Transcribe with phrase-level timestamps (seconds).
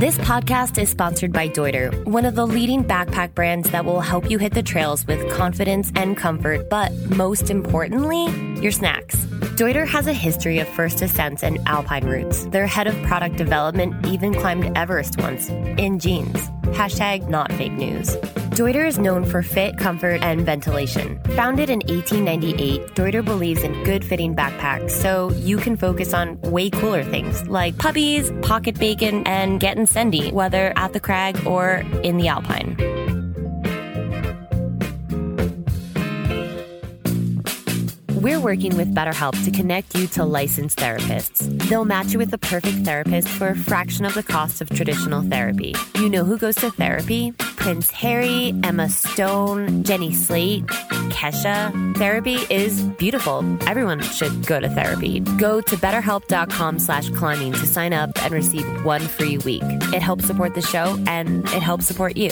[0.00, 4.30] This podcast is sponsored by Deuter, one of the leading backpack brands that will help
[4.30, 8.24] you hit the trails with confidence and comfort, but most importantly,
[8.62, 9.16] your snacks.
[9.58, 12.46] Deuter has a history of first ascents and alpine routes.
[12.46, 16.48] Their head of product development even climbed Everest once in jeans.
[16.72, 18.16] Hashtag not fake news.
[18.50, 21.20] Deuter is known for fit, comfort, and ventilation.
[21.36, 26.68] Founded in 1898, Deuter believes in good fitting backpacks so you can focus on way
[26.68, 32.16] cooler things like puppies, pocket bacon, and getting sendy, whether at the crag or in
[32.16, 32.99] the alpine.
[38.20, 41.40] We're working with BetterHelp to connect you to licensed therapists.
[41.70, 45.22] They'll match you with the perfect therapist for a fraction of the cost of traditional
[45.22, 45.74] therapy.
[45.94, 47.32] You know who goes to therapy?
[47.32, 50.66] Prince Harry, Emma Stone, Jenny Slate,
[51.08, 51.96] Kesha.
[51.96, 53.38] Therapy is beautiful.
[53.66, 55.20] Everyone should go to therapy.
[55.38, 59.62] Go to betterhelp.com slash climbing to sign up and receive one free week.
[59.94, 62.28] It helps support the show and it helps support you.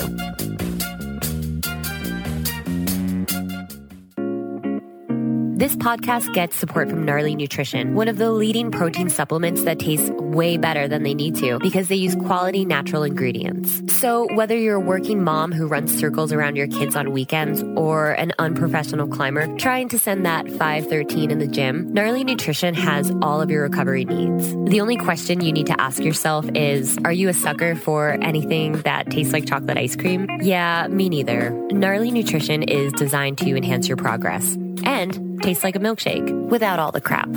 [5.58, 10.08] This podcast gets support from Gnarly Nutrition, one of the leading protein supplements that tastes
[10.10, 13.82] way better than they need to because they use quality natural ingredients.
[13.92, 18.12] So, whether you're a working mom who runs circles around your kids on weekends or
[18.12, 23.40] an unprofessional climber trying to send that 513 in the gym, Gnarly Nutrition has all
[23.40, 24.54] of your recovery needs.
[24.70, 28.82] The only question you need to ask yourself is Are you a sucker for anything
[28.82, 30.28] that tastes like chocolate ice cream?
[30.40, 31.50] Yeah, me neither.
[31.72, 36.92] Gnarly Nutrition is designed to enhance your progress and tastes like a milkshake without all
[36.92, 37.28] the crap.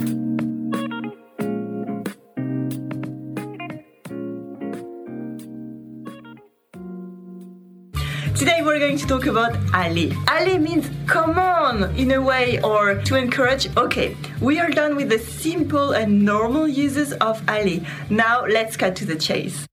[8.36, 10.12] Today we're going to talk about allez.
[10.26, 13.68] Allez means come on in a way or to encourage.
[13.76, 17.82] Okay, we are done with the simple and normal uses of allez.
[18.10, 19.66] Now let's cut to the chase.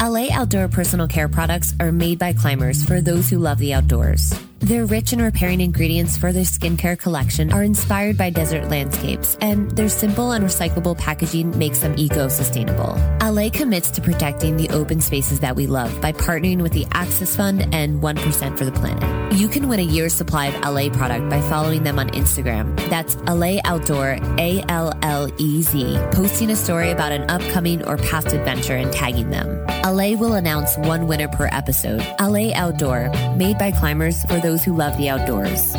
[0.00, 4.32] Allez Outdoor personal care products are made by climbers for those who love the outdoors.
[4.60, 9.70] Their rich and repairing ingredients for their skincare collection are inspired by desert landscapes, and
[9.72, 12.96] their simple and recyclable packaging makes them eco sustainable.
[13.20, 17.36] Allez commits to protecting the open spaces that we love by partnering with the Access
[17.36, 19.34] Fund and 1% for the Planet.
[19.34, 22.74] You can win a year's supply of Allez product by following them on Instagram.
[22.88, 27.98] That's Allez Outdoor, A L L E Z, posting a story about an upcoming or
[27.98, 29.64] past adventure and tagging them.
[29.84, 32.00] Allez will announce one winner per episode.
[32.18, 35.76] Allez Outdoor, made by climbers for those who love the outdoors.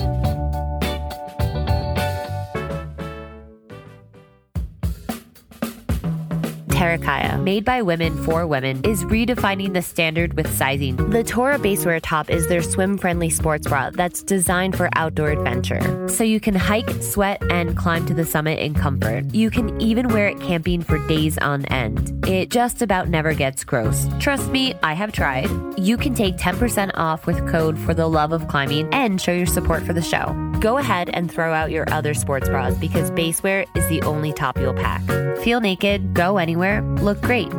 [7.43, 10.95] Made by women for women, is redefining the standard with sizing.
[11.09, 16.07] The Tora Basewear top is their swim friendly sports bra that's designed for outdoor adventure.
[16.07, 19.33] So you can hike, sweat, and climb to the summit in comfort.
[19.33, 22.25] You can even wear it camping for days on end.
[22.27, 24.07] It just about never gets gross.
[24.19, 25.49] Trust me, I have tried.
[25.77, 29.45] You can take 10% off with code for the love of climbing and show your
[29.45, 30.46] support for the show.
[30.59, 34.57] Go ahead and throw out your other sports bras because Basewear is the only top
[34.57, 35.03] you'll pack.
[35.39, 37.51] Feel naked, go anywhere, look great.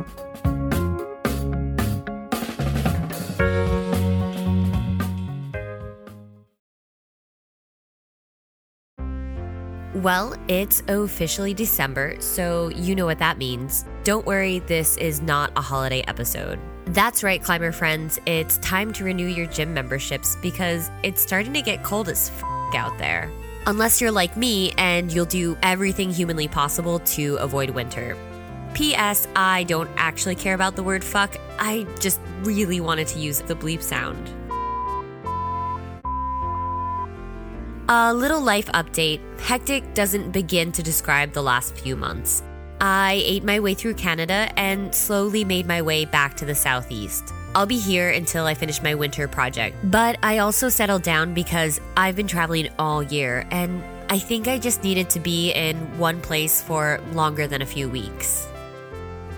[9.94, 13.84] Well, it's officially December, so you know what that means.
[14.04, 16.58] Don't worry, this is not a holiday episode.
[16.86, 21.62] That's right, climber friends, it's time to renew your gym memberships because it's starting to
[21.62, 23.30] get cold as f out there.
[23.66, 28.16] Unless you're like me and you'll do everything humanly possible to avoid winter.
[28.74, 29.26] P.S.
[29.34, 33.54] I don't actually care about the word fuck, I just really wanted to use the
[33.54, 34.30] bleep sound.
[37.90, 39.20] A little life update.
[39.40, 42.42] Hectic doesn't begin to describe the last few months.
[42.80, 47.32] I ate my way through Canada and slowly made my way back to the southeast.
[47.58, 51.80] I'll be here until I finish my winter project, but I also settled down because
[51.96, 56.20] I've been traveling all year and I think I just needed to be in one
[56.20, 58.46] place for longer than a few weeks.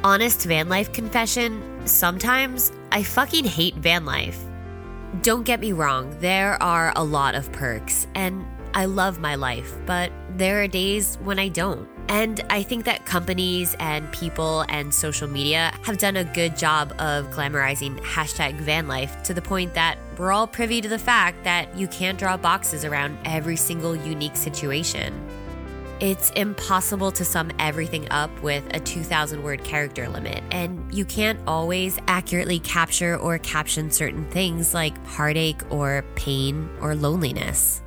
[0.05, 4.39] Honest van life confession sometimes I fucking hate van life.
[5.23, 8.45] Don't get me wrong, there are a lot of perks, and
[8.75, 11.89] I love my life, but there are days when I don't.
[12.11, 16.93] And I think that companies and people and social media have done a good job
[16.99, 21.45] of glamorizing hashtag van life to the point that we're all privy to the fact
[21.45, 25.25] that you can't draw boxes around every single unique situation.
[26.01, 31.39] It's impossible to sum everything up with a 2,000 word character limit, and you can't
[31.47, 37.83] always accurately capture or caption certain things like heartache or pain or loneliness.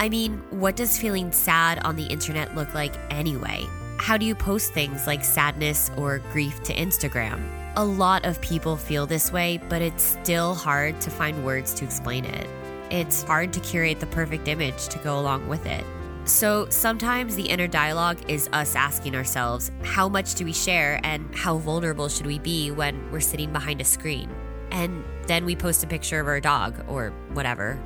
[0.00, 3.66] I mean, what does feeling sad on the internet look like anyway?
[3.98, 7.38] How do you post things like sadness or grief to Instagram?
[7.76, 11.84] A lot of people feel this way, but it's still hard to find words to
[11.84, 12.48] explain it.
[12.90, 15.84] It's hard to curate the perfect image to go along with it.
[16.24, 21.28] So sometimes the inner dialogue is us asking ourselves, how much do we share and
[21.36, 24.30] how vulnerable should we be when we're sitting behind a screen?
[24.70, 27.78] And then we post a picture of our dog or whatever.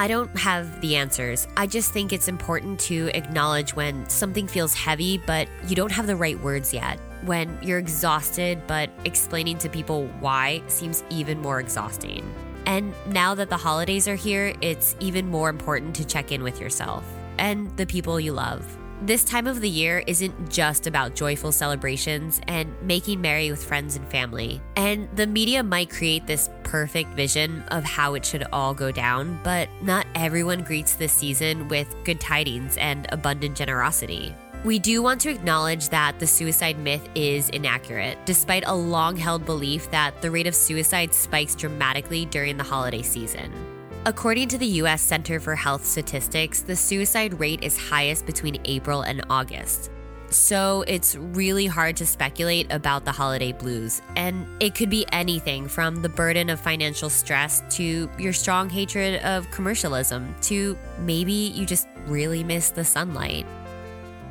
[0.00, 1.48] I don't have the answers.
[1.56, 6.06] I just think it's important to acknowledge when something feels heavy, but you don't have
[6.06, 7.00] the right words yet.
[7.24, 12.32] When you're exhausted, but explaining to people why seems even more exhausting.
[12.64, 16.60] And now that the holidays are here, it's even more important to check in with
[16.60, 17.04] yourself
[17.38, 18.64] and the people you love.
[19.00, 23.94] This time of the year isn't just about joyful celebrations and making merry with friends
[23.94, 24.60] and family.
[24.74, 29.38] And the media might create this perfect vision of how it should all go down,
[29.44, 34.34] but not everyone greets this season with good tidings and abundant generosity.
[34.64, 39.46] We do want to acknowledge that the suicide myth is inaccurate, despite a long held
[39.46, 43.77] belief that the rate of suicide spikes dramatically during the holiday season.
[44.08, 49.02] According to the US Center for Health Statistics, the suicide rate is highest between April
[49.02, 49.90] and August.
[50.30, 55.68] So it's really hard to speculate about the holiday blues, and it could be anything
[55.68, 61.66] from the burden of financial stress to your strong hatred of commercialism to maybe you
[61.66, 63.44] just really miss the sunlight.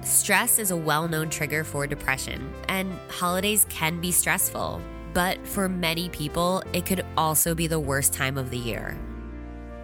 [0.02, 4.82] Stress is a well known trigger for depression, and holidays can be stressful.
[5.14, 8.98] But for many people, it could also be the worst time of the year.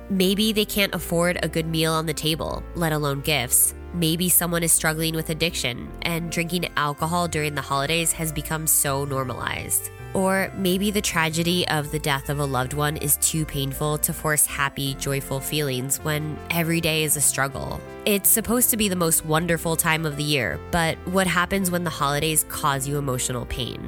[0.09, 3.73] Maybe they can't afford a good meal on the table, let alone gifts.
[3.93, 9.05] Maybe someone is struggling with addiction, and drinking alcohol during the holidays has become so
[9.05, 9.91] normalized.
[10.13, 14.13] Or maybe the tragedy of the death of a loved one is too painful to
[14.13, 17.79] force happy, joyful feelings when every day is a struggle.
[18.05, 21.83] It's supposed to be the most wonderful time of the year, but what happens when
[21.83, 23.87] the holidays cause you emotional pain?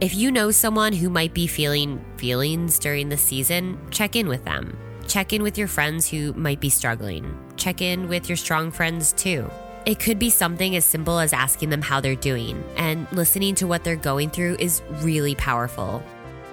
[0.00, 4.44] If you know someone who might be feeling feelings during the season, check in with
[4.44, 4.78] them.
[5.08, 7.36] Check in with your friends who might be struggling.
[7.56, 9.50] Check in with your strong friends too.
[9.86, 13.66] It could be something as simple as asking them how they're doing, and listening to
[13.66, 16.00] what they're going through is really powerful.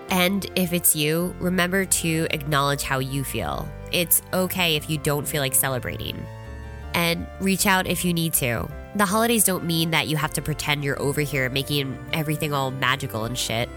[0.10, 3.70] And if it's you, remember to acknowledge how you feel.
[3.92, 6.26] It's okay if you don't feel like celebrating.
[6.96, 8.68] And reach out if you need to.
[8.96, 12.72] The holidays don't mean that you have to pretend you're over here making everything all
[12.72, 13.68] magical and shit.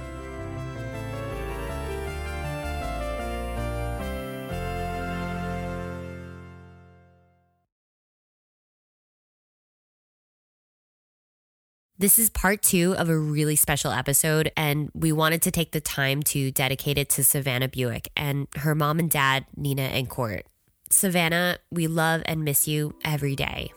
[12.01, 15.81] This is part two of a really special episode, and we wanted to take the
[15.81, 20.47] time to dedicate it to Savannah Buik and her mom and dad, Nina and Court.
[20.91, 23.73] Savannah, we love and miss you every day.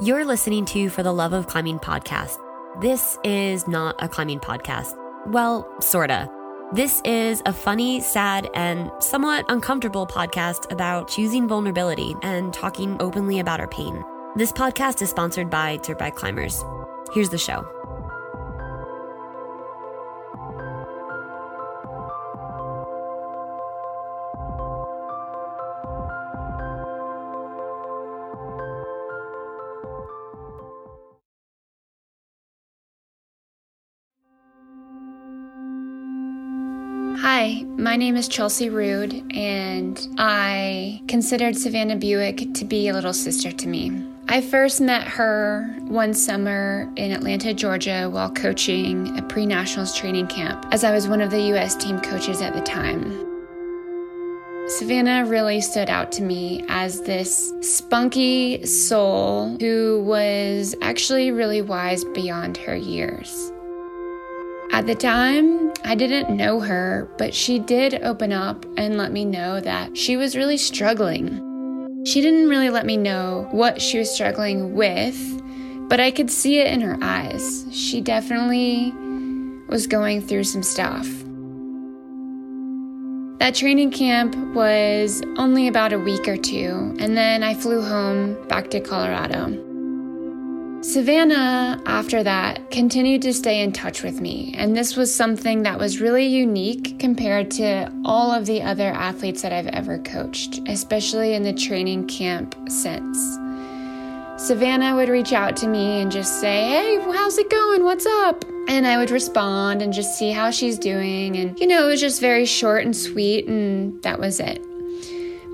[0.00, 2.38] You're listening to For the Love of Climbing podcast.
[2.80, 4.92] This is not a climbing podcast.
[5.28, 6.28] Well, sorta.
[6.72, 13.38] This is a funny, sad, and somewhat uncomfortable podcast about choosing vulnerability and talking openly
[13.38, 14.02] about our pain.
[14.34, 16.64] This podcast is sponsored by Dirtbag Climbers.
[17.12, 17.64] Here's the show.
[37.94, 43.52] My name is Chelsea Rude, and I considered Savannah Buik to be a little sister
[43.52, 44.04] to me.
[44.28, 50.26] I first met her one summer in Atlanta, Georgia, while coaching a pre nationals training
[50.26, 51.76] camp, as I was one of the U.S.
[51.76, 53.12] team coaches at the time.
[54.66, 62.04] Savannah really stood out to me as this spunky soul who was actually really wise
[62.06, 63.52] beyond her years.
[64.74, 69.24] At the time, I didn't know her, but she did open up and let me
[69.24, 72.02] know that she was really struggling.
[72.04, 75.16] She didn't really let me know what she was struggling with,
[75.88, 77.64] but I could see it in her eyes.
[77.70, 78.92] She definitely
[79.68, 81.06] was going through some stuff.
[83.38, 88.44] That training camp was only about a week or two, and then I flew home
[88.48, 89.73] back to Colorado.
[90.84, 95.78] Savannah, after that, continued to stay in touch with me, and this was something that
[95.78, 101.32] was really unique compared to all of the other athletes that I've ever coached, especially
[101.32, 103.18] in the training camp since.
[104.36, 107.82] Savannah would reach out to me and just say, Hey, how's it going?
[107.82, 108.44] What's up?
[108.68, 111.34] And I would respond and just see how she's doing.
[111.36, 114.62] And, you know, it was just very short and sweet, and that was it.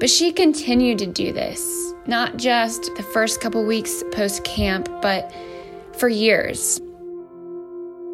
[0.00, 5.32] But she continued to do this not just the first couple weeks post camp, but
[5.96, 6.80] for years.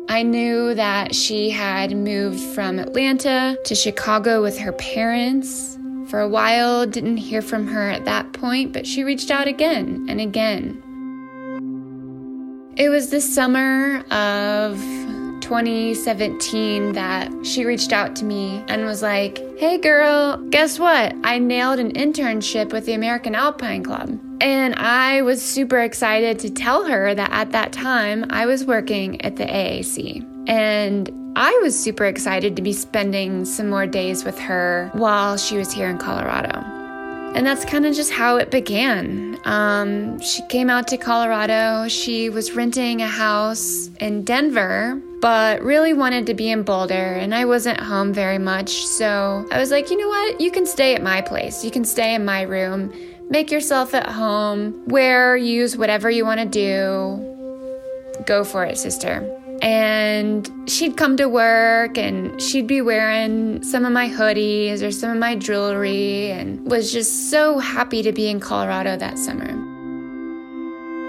[0.08, 5.78] I knew that she had moved from Atlanta to Chicago with her parents.
[6.08, 10.06] For a while, didn't hear from her at that point, but she reached out again
[10.08, 10.82] and again.
[12.76, 14.78] It was the summer of
[15.46, 21.14] 2017 that she reached out to me and was like, Hey girl, guess what?
[21.22, 24.18] I nailed an internship with the American Alpine Club.
[24.40, 29.20] And I was super excited to tell her that at that time I was working
[29.22, 30.48] at the AAC.
[30.48, 35.56] And I was super excited to be spending some more days with her while she
[35.56, 36.58] was here in Colorado.
[37.36, 39.38] And that's kind of just how it began.
[39.44, 41.86] Um, she came out to Colorado.
[41.86, 46.94] She was renting a house in Denver, but really wanted to be in Boulder.
[46.94, 48.86] And I wasn't home very much.
[48.86, 50.40] So I was like, you know what?
[50.40, 51.64] You can stay at my place.
[51.64, 52.92] You can stay in my room.
[53.28, 54.84] Make yourself at home.
[54.86, 58.24] Wear, use whatever you want to do.
[58.24, 59.32] Go for it, sister.
[59.62, 65.10] And she'd come to work and she'd be wearing some of my hoodies or some
[65.10, 69.65] of my jewelry and was just so happy to be in Colorado that summer.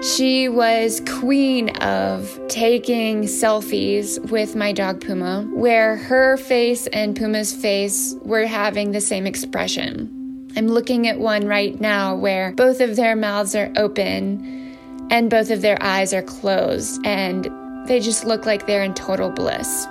[0.00, 7.52] She was queen of taking selfies with my dog Puma, where her face and Puma's
[7.52, 10.48] face were having the same expression.
[10.56, 14.78] I'm looking at one right now where both of their mouths are open
[15.10, 17.50] and both of their eyes are closed, and
[17.88, 19.86] they just look like they're in total bliss.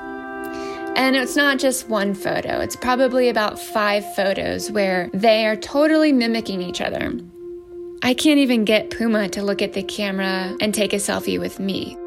[0.96, 6.14] And it's not just one photo, it's probably about five photos where they are totally
[6.14, 7.14] mimicking each other.
[8.04, 11.60] I can't even get Puma to look at the camera and take a selfie with
[11.60, 11.98] me.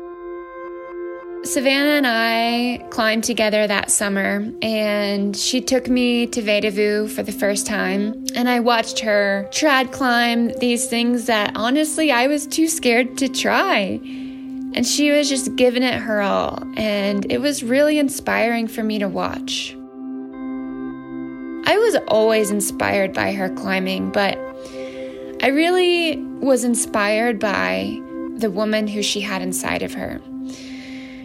[1.42, 7.32] Savannah and I climbed together that summer, and she took me to Vedauwoo for the
[7.32, 8.26] first time.
[8.36, 13.28] And I watched her trad climb these things that honestly I was too scared to
[13.28, 13.98] try.
[14.72, 18.98] And she was just giving it her all, and it was really inspiring for me
[19.00, 19.74] to watch.
[21.66, 24.38] I was always inspired by her climbing, but
[25.42, 27.98] I really was inspired by
[28.36, 30.20] the woman who she had inside of her.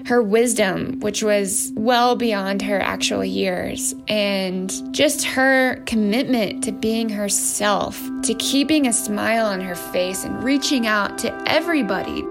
[0.06, 7.10] Her wisdom, which was well beyond her actual years, and just her commitment to being
[7.10, 12.24] herself, to keeping a smile on her face and reaching out to everybody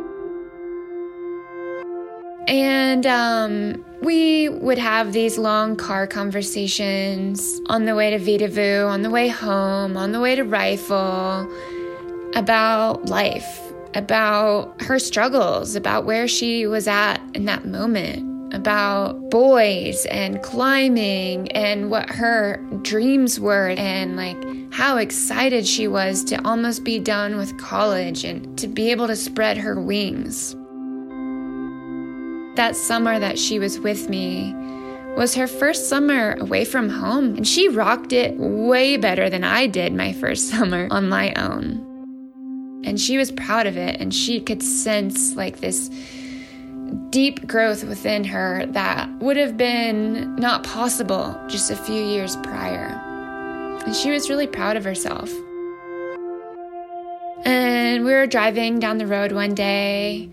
[2.46, 9.02] and um, we would have these long car conversations on the way to Vedauwoo, on
[9.02, 11.50] the way home, on the way to Rifle
[12.34, 13.60] about life,
[13.94, 21.50] about her struggles, about where she was at in that moment, about boys and climbing
[21.52, 24.36] and what her dreams were, and like
[24.72, 29.16] how excited she was to almost be done with college and to be able to
[29.16, 30.56] spread her wings.
[32.56, 34.54] That summer that she was with me
[35.16, 39.66] was her first summer away from home, and she rocked it way better than I
[39.66, 41.83] did my first summer on my own.
[42.84, 45.90] And she was proud of it, and she could sense like this
[47.10, 53.00] deep growth within her that would have been not possible just a few years prior.
[53.86, 55.32] And she was really proud of herself.
[57.44, 60.30] And we were driving down the road one day,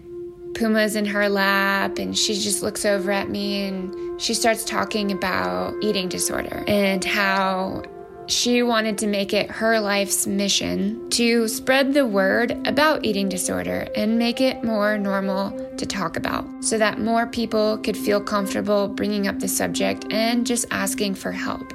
[0.54, 5.12] Puma's in her lap and she just looks over at me and she starts talking
[5.12, 7.84] about eating disorder and how
[8.32, 13.88] she wanted to make it her life's mission to spread the word about eating disorder
[13.96, 18.88] and make it more normal to talk about so that more people could feel comfortable
[18.88, 21.74] bringing up the subject and just asking for help.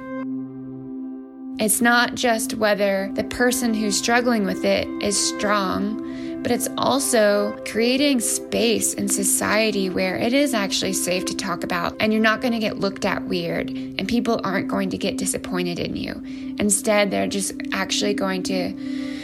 [1.59, 6.03] It's not just whether the person who's struggling with it is strong
[6.47, 11.93] but it's also creating space in society where it is actually safe to talk about
[11.99, 15.17] and you're not going to get looked at weird and people aren't going to get
[15.17, 16.13] disappointed in you.
[16.57, 19.16] Instead, they're just actually going to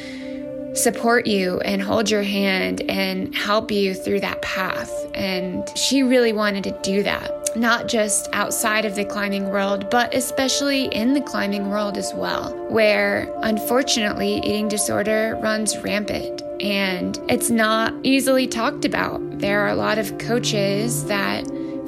[0.73, 4.91] support you and hold your hand and help you through that path.
[5.13, 10.13] And she really wanted to do that, not just outside of the climbing world, but
[10.13, 17.49] especially in the climbing world as well, where unfortunately eating disorder runs rampant and it's
[17.49, 19.19] not easily talked about.
[19.39, 21.45] There are a lot of coaches that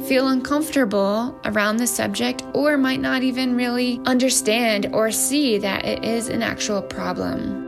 [0.08, 6.04] feel uncomfortable around the subject or might not even really understand or see that it
[6.04, 7.65] is an actual problem.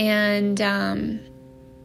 [0.00, 1.20] And um,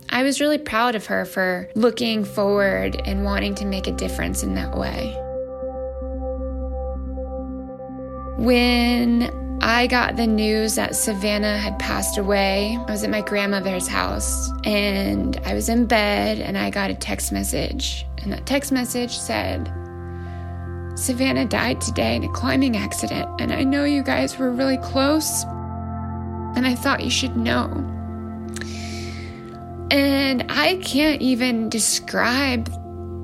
[0.10, 4.41] I was really proud of her for looking forward and wanting to make a difference
[4.41, 5.12] in that way.
[8.38, 9.29] When
[9.60, 12.77] I got the news that Savannah had passed away.
[12.88, 16.95] I was at my grandmother's house and I was in bed and I got a
[16.95, 18.05] text message.
[18.22, 19.67] And that text message said,
[20.95, 25.43] Savannah died today in a climbing accident, and I know you guys were really close,
[25.43, 27.95] and I thought you should know.
[29.92, 32.65] And I can't even describe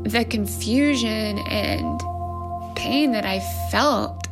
[0.03, 1.99] the confusion and
[2.75, 3.39] pain that I
[3.71, 4.27] felt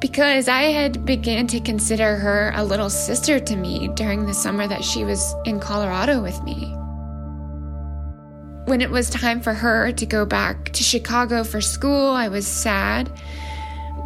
[0.00, 4.66] because I had began to consider her a little sister to me during the summer
[4.66, 6.74] that she was in Colorado with me.
[8.66, 12.46] When it was time for her to go back to Chicago for school, I was
[12.46, 13.12] sad.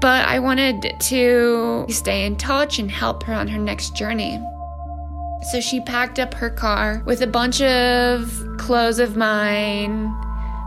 [0.01, 4.39] But I wanted to stay in touch and help her on her next journey.
[5.51, 10.07] So she packed up her car with a bunch of clothes of mine,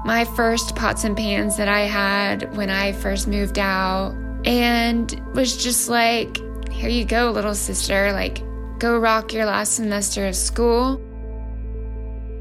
[0.06, 5.62] my first pots and pans that I had when I first moved out, and was
[5.62, 6.38] just like,
[6.72, 8.14] Here you go, little sister.
[8.14, 8.42] Like,
[8.80, 11.02] go rock your last semester of school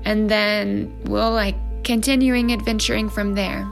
[0.04, 3.68] and then we'll like continuing adventuring from there.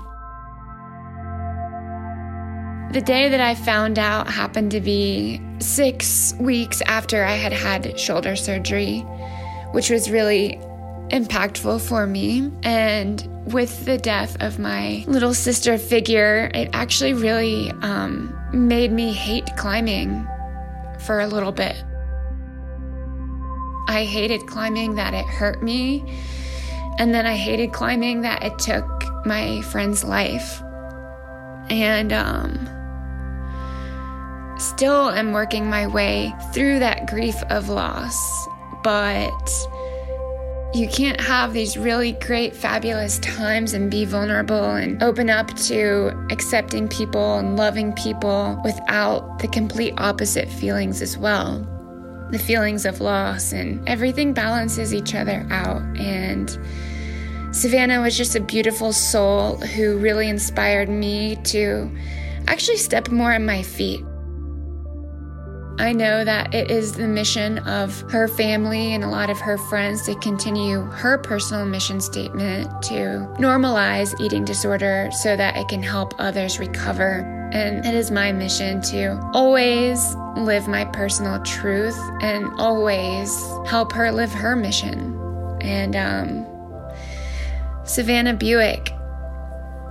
[2.93, 7.99] The day that I found out happened to be six weeks after I had had
[7.99, 9.01] shoulder surgery,
[9.73, 10.61] which was really
[11.09, 12.51] impactful for me.
[12.63, 19.13] And with the death of my little sister figure, it actually really um, made me
[19.13, 20.27] hate climbing
[21.01, 21.77] for a little bit.
[23.89, 26.05] I hated climbing that it hurt me.
[26.99, 30.63] And then I hated climbing that it took my friend's life.
[31.69, 32.69] And um,
[34.59, 38.49] still am working my way through that grief of loss.
[38.83, 39.69] But
[40.75, 46.13] you can't have these really great, fabulous times and be vulnerable and open up to
[46.31, 51.67] accepting people and loving people without the complete opposite feelings as well
[52.31, 55.83] the feelings of loss, and everything balances each other out.
[55.99, 56.51] And
[57.55, 61.91] Savannah was just a beautiful soul who really inspired me to
[62.49, 64.05] actually step more on my feet.
[65.79, 69.59] I know that it is the mission of her family and a lot of her
[69.59, 75.83] friends to continue her personal mission statement to normalize eating disorder so that it can
[75.83, 77.21] help others recover.
[77.53, 83.31] And it is my mission to always live my personal truth and always
[83.67, 85.15] help her live her mission.
[85.61, 86.47] And um,
[87.85, 88.96] Savannah Buik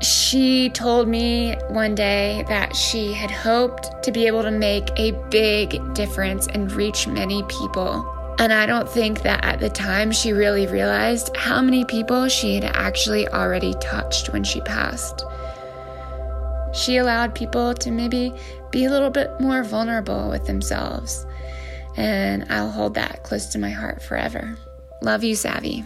[0.02, 5.12] she told me one day that she had hoped to be able to make a
[5.30, 8.12] big difference and reach many people.
[8.38, 12.56] And I don't think that at the time she really realized how many people she
[12.56, 15.24] had actually already touched when she passed.
[16.74, 18.34] She allowed people to maybe
[18.72, 21.26] be a little bit more vulnerable with themselves.
[21.96, 24.58] And I'll hold that close to my heart forever.
[25.02, 25.86] Love you, Savvy.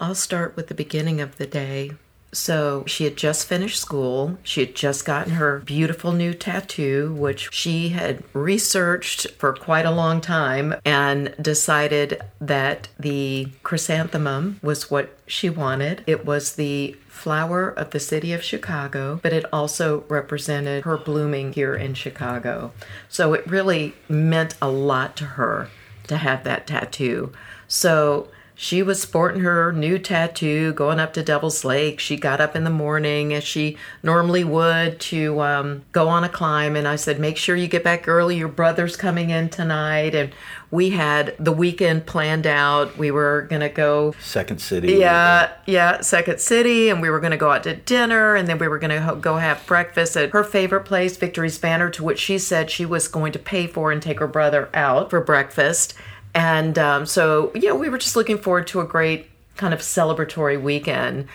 [0.00, 1.92] I'll start with the beginning of the day.
[2.32, 4.38] So she had just finished school.
[4.42, 9.90] She had just gotten her beautiful new tattoo, which she had researched for quite a
[9.90, 16.04] long time and decided that the chrysanthemum was what she wanted.
[16.06, 21.52] It was the flower of the city of Chicago, but it also represented her blooming
[21.52, 22.72] here in Chicago.
[23.08, 25.68] So it really meant a lot to her
[26.06, 27.32] to have that tattoo.
[27.66, 28.28] So
[28.62, 31.98] she was sporting her new tattoo, going up to Devil's Lake.
[31.98, 36.28] She got up in the morning as she normally would to um, go on a
[36.28, 36.76] climb.
[36.76, 38.36] And I said, Make sure you get back early.
[38.36, 40.14] Your brother's coming in tonight.
[40.14, 40.34] And
[40.70, 42.98] we had the weekend planned out.
[42.98, 44.14] We were going to go.
[44.20, 44.92] Second City.
[44.92, 46.90] Yeah, yeah, Second City.
[46.90, 48.36] And we were going to go out to dinner.
[48.36, 51.88] And then we were going to go have breakfast at her favorite place, Victory's Banner,
[51.88, 55.08] to which she said she was going to pay for and take her brother out
[55.08, 55.94] for breakfast.
[56.34, 60.60] And um, so, yeah, we were just looking forward to a great kind of celebratory
[60.60, 61.26] weekend.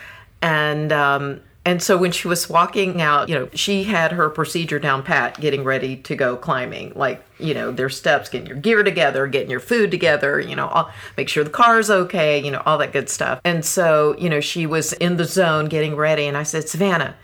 [0.42, 4.78] And um, and so when she was walking out, you know, she had her procedure
[4.78, 6.92] down pat, getting ready to go climbing.
[6.94, 10.68] Like, you know, their steps, getting your gear together, getting your food together, you know,
[10.68, 13.40] all, make sure the car's okay, you know, all that good stuff.
[13.44, 16.26] And so, you know, she was in the zone getting ready.
[16.26, 17.16] And I said, Savannah,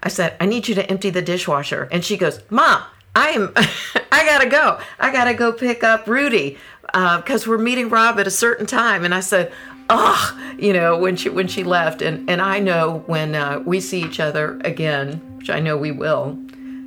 [0.00, 1.88] I said, I need you to empty the dishwasher.
[1.90, 2.84] And she goes, Mom,
[3.16, 3.52] I am,
[4.12, 4.80] I gotta go.
[5.00, 6.56] I gotta go pick up Rudy
[6.92, 9.04] because uh, we're meeting Rob at a certain time.
[9.04, 9.52] And I said,
[9.90, 12.02] oh, you know, when she when she left.
[12.02, 15.90] And and I know when uh, we see each other again, which I know we
[15.90, 16.38] will,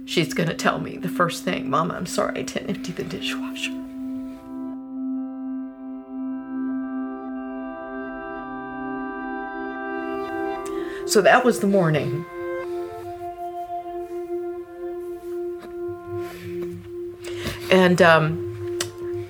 [0.05, 3.77] she's gonna tell me the first thing, Mama, I'm sorry I didn't empty the dishwasher.
[11.07, 12.25] So that was the morning.
[17.69, 18.50] And um,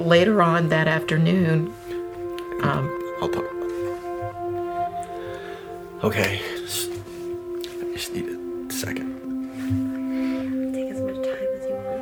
[0.05, 1.73] later on that afternoon,
[2.63, 3.45] I'll talk.
[6.03, 6.41] Okay.
[6.61, 9.11] just- I just need a second.
[10.73, 12.01] Take as much time as you want.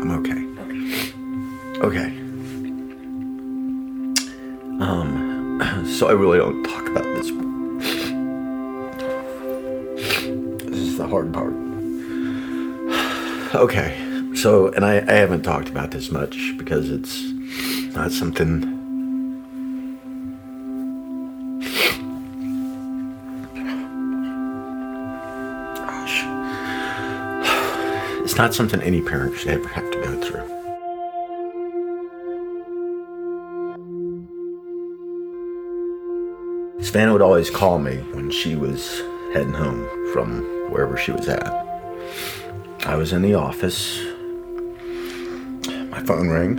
[0.00, 0.42] I'm okay.
[1.86, 2.08] Okay.
[4.80, 7.26] Um, so I really don't talk about this.
[10.66, 11.54] This is the hard part.
[13.54, 13.94] Okay.
[14.34, 17.22] So, and I, I haven't talked about this much because it's
[17.94, 18.60] not something.
[25.74, 26.24] Gosh.
[28.24, 30.48] It's not something any parent should ever have to go through.
[36.82, 39.00] Savannah would always call me when she was
[39.34, 41.61] heading home from wherever she was at.
[42.84, 44.00] I was in the office.
[45.90, 46.58] My phone rang.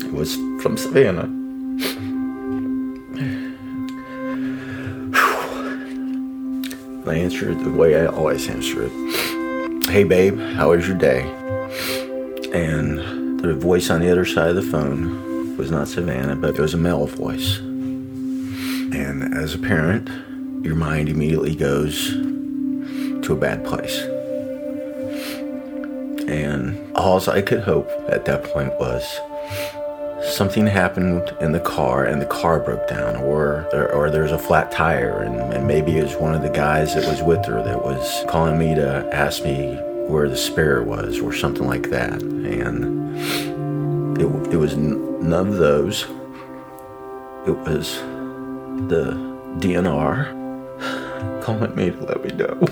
[0.00, 1.28] It was from Savannah.
[7.10, 9.86] I answered the way I always answer it.
[9.86, 11.22] Hey, babe, how was your day?
[12.52, 16.60] And the voice on the other side of the phone was not Savannah, but it
[16.60, 17.58] was a male voice.
[17.58, 20.08] And as a parent,
[20.64, 23.98] your mind immediately goes to a bad place.
[26.26, 29.04] And all I could hope at that point was
[30.34, 34.72] something happened in the car and the car broke down or or there's a flat
[34.72, 37.84] tire and, and maybe it was one of the guys that was with her that
[37.84, 39.76] was calling me to ask me
[40.08, 42.22] where the spare was or something like that.
[42.22, 43.18] And
[44.18, 46.04] it, it was none of those.
[47.46, 47.96] It was
[48.88, 49.12] the
[49.58, 50.43] DNR
[51.42, 52.66] calling me to let me know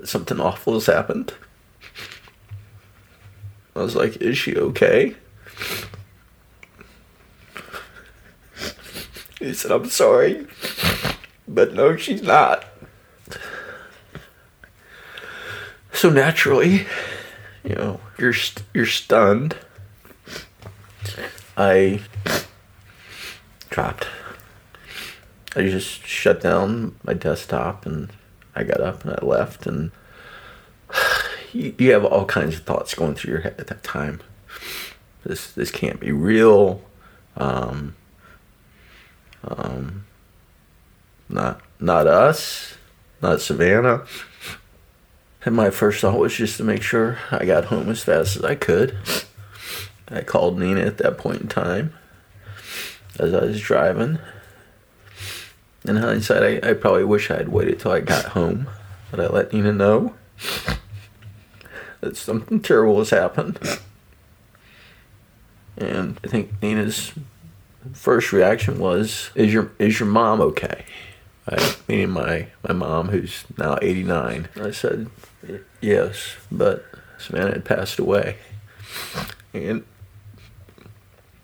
[0.04, 1.34] something awful has happened.
[3.76, 5.14] I was like, is she okay?
[9.38, 10.46] He said, I'm sorry,
[11.48, 12.64] but no, she's not.
[15.92, 16.86] So naturally,
[17.64, 19.56] you know, you're st- you're stunned.
[21.60, 22.00] I
[23.68, 24.06] dropped.
[25.54, 28.10] I just shut down my desktop and
[28.56, 29.90] I got up and I left and
[31.52, 34.22] you, you have all kinds of thoughts going through your head at that time.
[35.22, 36.80] This this can't be real.
[37.36, 37.94] Um,
[39.44, 40.06] um,
[41.28, 42.78] not not us,
[43.20, 44.06] not Savannah.
[45.44, 48.44] And my first thought was just to make sure I got home as fast as
[48.44, 48.96] I could.
[50.10, 51.94] I called Nina at that point in time
[53.18, 54.18] as I was driving.
[55.84, 58.68] In hindsight, I, I probably wish I had waited till I got home.
[59.10, 60.14] But I let Nina know
[62.00, 63.58] that something terrible has happened.
[65.76, 67.12] And I think Nina's
[67.92, 70.84] first reaction was, "Is your is your mom okay?"
[71.48, 74.48] I, meaning my my mom, who's now eighty nine.
[74.56, 75.08] I said,
[75.80, 76.84] "Yes," but
[77.18, 78.36] Savannah had passed away,
[79.52, 79.84] and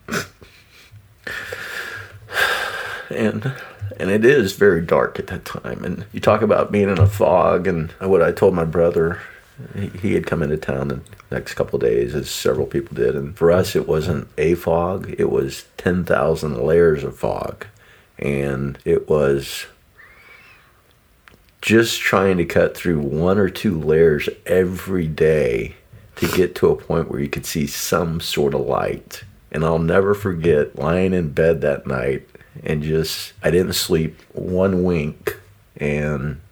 [3.11, 3.53] and
[3.99, 5.85] and it is very dark at that time.
[5.85, 9.21] And you talk about being in a fog, and what I told my brother,
[9.75, 13.15] he, he had come into town the next couple days, as several people did.
[13.15, 17.67] And for us, it wasn't a fog; it was ten thousand layers of fog,
[18.19, 19.67] and it was
[21.61, 25.75] just trying to cut through one or two layers every day
[26.17, 29.25] to get to a point where you could see some sort of light.
[29.57, 32.29] And I'll never forget lying in bed that night
[32.63, 35.41] and just, I didn't sleep one wink
[35.79, 36.43] and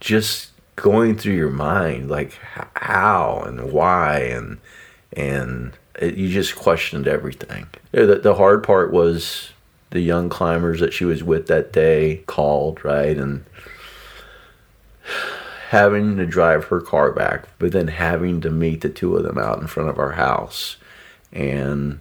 [0.00, 2.38] just going through your mind like
[2.74, 4.60] how and why and,
[5.12, 7.66] and it, you just questioned everything.
[7.90, 9.50] The, the hard part was
[9.90, 13.18] the young climbers that she was with that day called, right?
[13.18, 13.44] And
[15.68, 19.36] having to drive her car back, but then having to meet the two of them
[19.36, 20.78] out in front of our house.
[21.32, 22.00] And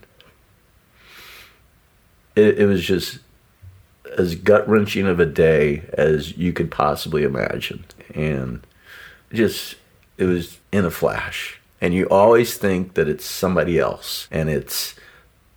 [2.36, 3.20] it, it was just
[4.18, 7.86] as gut wrenching of a day as you could possibly imagine.
[8.14, 8.66] And
[9.32, 9.76] just,
[10.18, 11.60] it was in a flash.
[11.80, 14.96] And you always think that it's somebody else and it's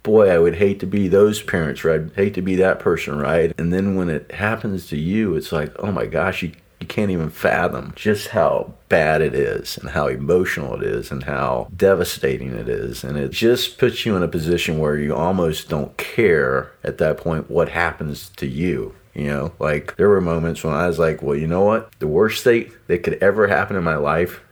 [0.04, 2.00] boy, I would hate to be those parents, right?
[2.00, 3.52] I'd hate to be that person, right?
[3.58, 6.52] And then when it happens to you, it's like, oh my gosh, you,
[6.85, 11.25] you can't even fathom just how bad it is and how emotional it is and
[11.25, 13.03] how devastating it is.
[13.03, 17.16] And it just puts you in a position where you almost don't care at that
[17.16, 18.94] point what happens to you.
[19.14, 21.90] You know, like there were moments when I was like, well, you know what?
[22.01, 24.42] The worst thing that could ever happen in my life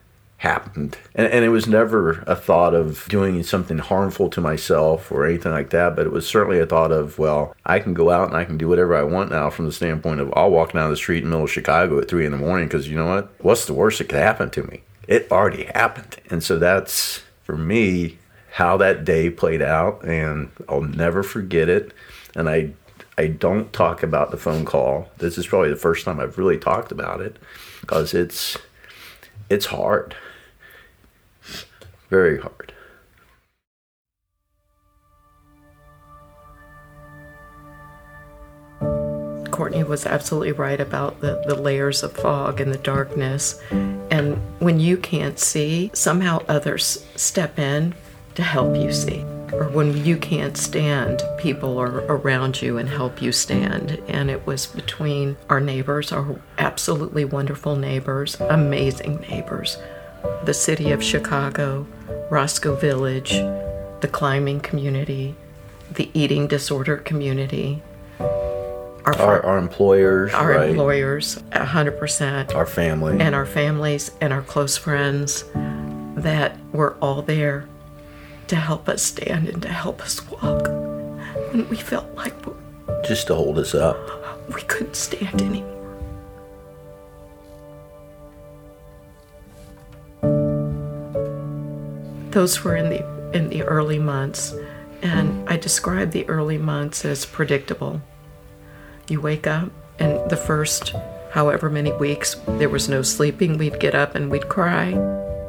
[0.43, 0.99] happened.
[1.15, 5.53] And, and, it was never a thought of doing something harmful to myself or anything
[5.53, 8.37] like that, but it was certainly a thought of, well, I can go out and
[8.37, 10.97] I can do whatever I want now from the standpoint of I'll walk down the
[10.97, 13.31] street in the middle of Chicago at three in the morning because you know what?
[13.39, 14.83] What's the worst that could happen to me?
[15.07, 16.17] It already happened.
[16.29, 18.19] And so that's, for me,
[18.51, 21.93] how that day played out, and I'll never forget it.
[22.35, 22.73] And I
[23.17, 25.09] I don't talk about the phone call.
[25.19, 27.37] This is probably the first time I've really talked about it
[27.81, 28.57] because it's
[29.49, 30.17] it's hard.
[32.13, 32.75] Very hard.
[39.51, 43.59] Courtney was absolutely right about the, the layers of fog and the darkness.
[43.71, 47.95] And when you can't see, somehow others step in
[48.35, 53.23] to help you see or when you can't stand, people are around you and help
[53.23, 54.03] you stand.
[54.09, 59.79] And it was between our neighbors, our absolutely wonderful neighbors, amazing neighbors,
[60.45, 61.87] the city of Chicago,
[62.33, 63.33] Roscoe Village,
[64.01, 65.35] the climbing community,
[65.91, 67.83] the eating disorder community.
[68.19, 70.71] Our, our, our employers, our right?
[70.71, 72.55] employers, 100%.
[72.55, 73.21] Our family.
[73.21, 75.45] And our families and our close friends
[76.15, 77.69] that were all there
[78.47, 80.69] to help us stand and to help us walk
[81.53, 82.33] when we felt like
[83.05, 83.99] just to hold us up.
[84.49, 85.82] We couldn't stand anymore.
[92.33, 94.55] Those were in the in the early months,
[95.03, 98.01] and I describe the early months as predictable.
[99.09, 100.95] You wake up, and the first
[101.33, 104.93] however many weeks there was no sleeping, we'd get up and we'd cry.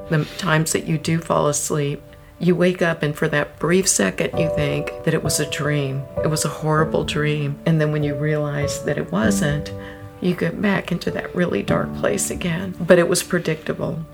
[0.09, 2.01] The times that you do fall asleep,
[2.39, 6.03] you wake up, and for that brief second, you think that it was a dream.
[6.23, 7.59] It was a horrible dream.
[7.65, 9.71] And then when you realize that it wasn't,
[10.19, 12.75] you get back into that really dark place again.
[12.79, 14.05] But it was predictable.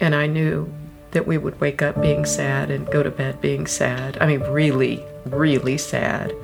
[0.00, 0.72] And I knew
[1.12, 4.18] that we would wake up being sad and go to bed being sad.
[4.20, 6.34] I mean, really, really sad.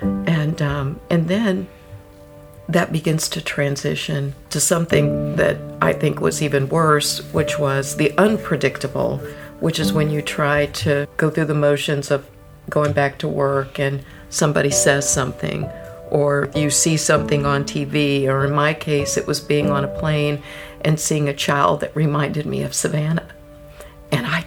[0.00, 1.68] And, um, and then
[2.68, 8.16] that begins to transition to something that I think was even worse, which was the
[8.18, 9.20] unpredictable
[9.60, 12.28] which is when you try to go through the motions of
[12.70, 15.68] going back to work and somebody says something
[16.10, 19.98] or you see something on TV, or in my case, it was being on a
[19.98, 20.42] plane
[20.80, 23.28] and seeing a child that reminded me of Savannah.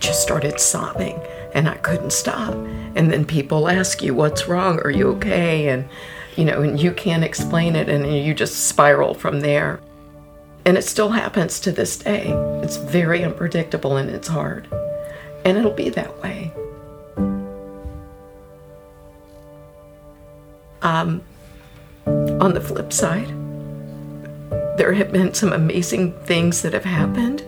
[0.01, 1.21] Just started sobbing
[1.53, 2.53] and I couldn't stop.
[2.95, 4.79] And then people ask you, What's wrong?
[4.81, 5.69] Are you okay?
[5.69, 5.87] And,
[6.35, 9.79] you know, and you can't explain it and you just spiral from there.
[10.65, 12.31] And it still happens to this day.
[12.61, 14.67] It's very unpredictable and it's hard
[15.45, 16.51] and it'll be that way.
[20.81, 21.21] Um,
[22.05, 23.29] on the flip side,
[24.77, 27.43] there have been some amazing things that have happened,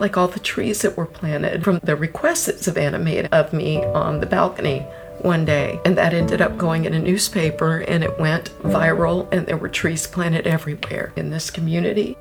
[0.00, 3.84] like all the trees that were planted from the requests that Savannah made of me
[3.84, 4.80] on the balcony
[5.20, 5.78] one day.
[5.84, 9.68] And that ended up going in a newspaper and it went viral, and there were
[9.68, 12.16] trees planted everywhere in this community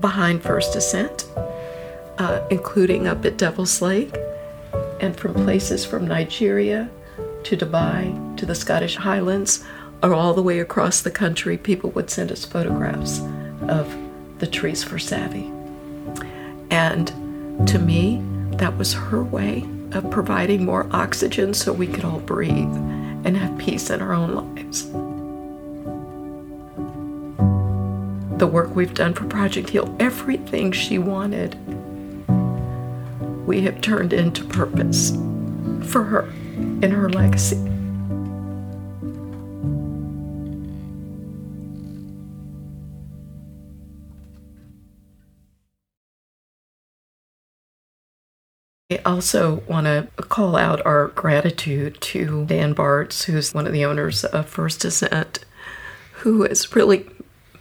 [0.00, 1.26] behind First Ascent
[2.20, 4.14] uh, including up at Devil's Lake,
[5.00, 6.90] and from places from Nigeria
[7.44, 9.64] to Dubai to the Scottish Highlands,
[10.02, 13.20] or all the way across the country, people would send us photographs
[13.68, 13.96] of
[14.38, 15.50] the trees for Savvy.
[16.70, 17.08] And
[17.68, 18.22] to me,
[18.56, 22.74] that was her way of providing more oxygen so we could all breathe
[23.24, 24.84] and have peace in our own lives.
[28.38, 31.56] The work we've done for Project Heal, everything she wanted
[33.46, 35.10] we have turned into purpose
[35.90, 36.28] for her
[36.82, 37.69] and her legacy.
[49.10, 54.24] Also want to call out our gratitude to Dan Bartz, who's one of the owners
[54.24, 55.40] of First Ascent,
[56.14, 57.08] who has really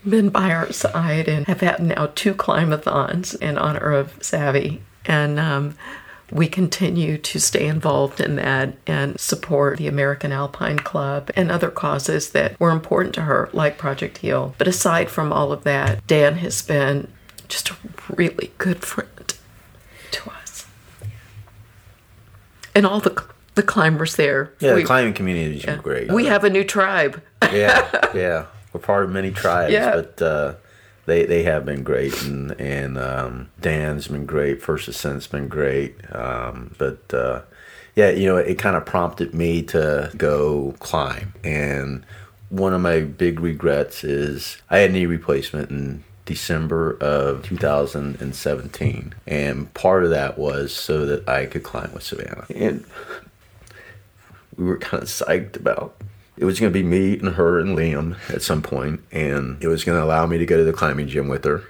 [0.08, 5.40] been by our side and have had now two climathons in honor of Savvy and
[5.40, 5.76] um,
[6.32, 11.72] we continue to stay involved in that and support the American Alpine Club and other
[11.72, 14.54] causes that were important to her, like Project Heal.
[14.58, 17.12] But aside from all of that, Dan has been
[17.48, 17.76] just a
[18.16, 19.34] really good friend
[20.12, 20.68] to us.
[22.80, 23.22] And all the
[23.56, 24.54] the climbers there.
[24.62, 26.10] Yeah, we, the climbing community is great.
[26.10, 27.22] we have a new tribe.
[27.52, 28.46] yeah, yeah.
[28.72, 29.96] We're part of many tribes, Yeah.
[29.96, 30.54] but uh,
[31.06, 34.62] they they have been great, and and um, Dan's been great.
[34.62, 37.42] First Ascent's been great, um, but uh,
[37.98, 42.06] yeah, you know, it kind of prompted me to go climb, and
[42.48, 49.74] one of my big regrets is I had knee replacement in December of 2017, and
[49.74, 52.86] part of that was so that I could climb with Savannah, and
[54.56, 56.00] we were kind of psyched about.
[56.38, 59.68] It was going to be me and her and Liam at some point, and it
[59.68, 61.64] was going to allow me to go to the climbing gym with her.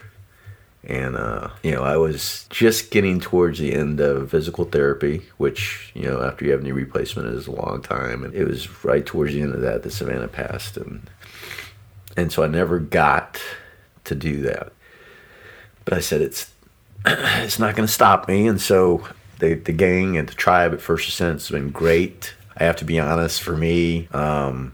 [0.83, 5.91] And, uh, you know, I was just getting towards the end of physical therapy, which,
[5.93, 8.23] you know, after you have knee replacement is a long time.
[8.25, 10.77] And it was right towards the end of that that Savannah passed.
[10.77, 11.09] And,
[12.15, 13.41] and so I never got
[14.09, 14.71] to do that.
[15.85, 16.51] But I said, it's,
[17.05, 18.47] it's not going to stop me.
[18.47, 19.07] And so
[19.39, 22.33] the, the gang and the tribe at First Ascent has been great.
[22.57, 24.73] I have to be honest, for me, um,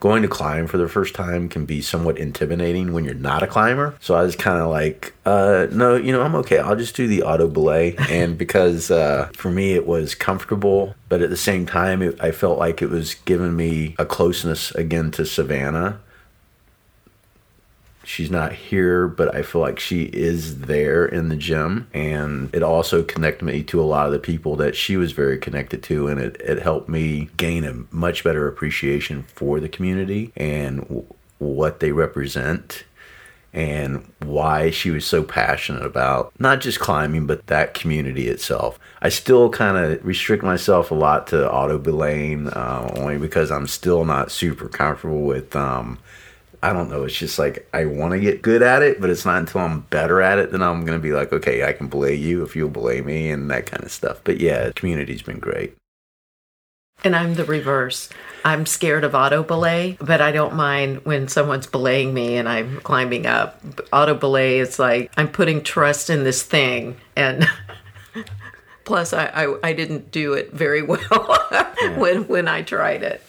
[0.00, 3.46] going to climb for the first time can be somewhat intimidating when you're not a
[3.46, 3.96] climber.
[4.00, 6.58] So I was kind of like, uh, no, you know, I'm okay.
[6.58, 7.96] I'll just do the auto belay.
[8.10, 12.30] and because uh, for me, it was comfortable, but at the same time, it, I
[12.30, 16.00] felt like it was giving me a closeness again to Savannah
[18.08, 21.88] she's not here, but I feel like she is there in the gym.
[21.92, 25.36] And it also connected me to a lot of the people that she was very
[25.36, 26.08] connected to.
[26.08, 31.04] And it, it helped me gain a much better appreciation for the community and w-
[31.36, 32.84] what they represent
[33.52, 38.78] and why she was so passionate about not just climbing, but that community itself.
[39.02, 43.66] I still kind of restrict myself a lot to auto belaying, uh, only because I'm
[43.66, 45.54] still not super comfortable with.
[45.54, 45.98] Um,
[46.62, 47.04] I don't know.
[47.04, 49.80] It's just like I want to get good at it, but it's not until I'm
[49.82, 52.68] better at it that I'm gonna be like, okay, I can belay you if you'll
[52.68, 54.20] belay me and that kind of stuff.
[54.24, 55.76] But yeah, community's been great.
[57.04, 58.08] And I'm the reverse.
[58.44, 62.80] I'm scared of auto belay, but I don't mind when someone's belaying me and I'm
[62.80, 63.62] climbing up.
[63.92, 67.46] Auto belay is like I'm putting trust in this thing, and
[68.84, 71.38] plus I, I, I didn't do it very well
[71.96, 73.22] when when I tried it.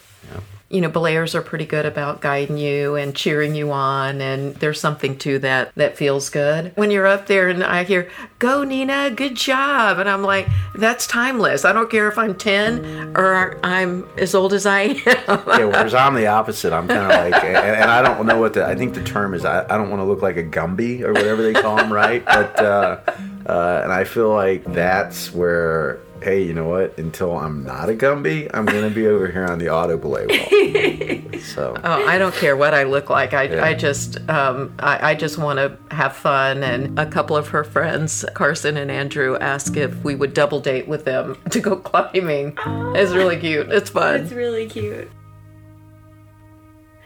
[0.70, 4.80] You know, belayers are pretty good about guiding you and cheering you on, and there's
[4.80, 6.70] something to that that feels good.
[6.76, 9.98] When you're up there and I hear, Go, Nina, good job.
[9.98, 11.64] And I'm like, That's timeless.
[11.64, 14.96] I don't care if I'm 10 or I'm as old as I am.
[15.26, 16.72] Yeah, whereas I'm the opposite.
[16.72, 19.34] I'm kind of like, and, and I don't know what the, I think the term
[19.34, 21.92] is, I, I don't want to look like a Gumby or whatever they call them,
[21.92, 22.24] right?
[22.24, 23.00] But, uh,
[23.44, 26.96] uh, and I feel like that's where, hey, you know what?
[26.98, 30.26] Until I'm not a Gumby, I'm going to be over here on the auto belay
[30.26, 31.40] wall.
[31.40, 33.32] so, Oh, I don't care what I look like.
[33.34, 33.64] I, Yeah.
[33.64, 36.62] I just um, I, I just want to have fun.
[36.62, 40.88] And a couple of her friends, Carson and Andrew, asked if we would double date
[40.88, 42.56] with them to go climbing.
[42.96, 43.70] It's really cute.
[43.70, 44.20] It's fun.
[44.20, 45.10] It's really cute.